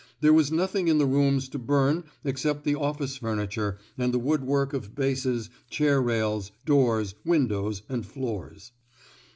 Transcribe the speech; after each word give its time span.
There 0.19 0.33
was 0.33 0.51
noth 0.51 0.75
ing 0.75 0.87
in 0.87 0.97
the 0.97 1.05
rooms 1.05 1.47
to 1.49 1.59
bum 1.59 2.05
except 2.23 2.63
the 2.63 2.73
office 2.73 3.17
furniture 3.17 3.77
and 3.99 4.11
the 4.11 4.17
woodwork 4.17 4.73
of 4.73 4.95
bases, 4.95 5.51
chair 5.69 6.01
rails, 6.01 6.51
doors, 6.65 7.13
windows, 7.23 7.83
and 7.87 8.03
floors. 8.03 8.71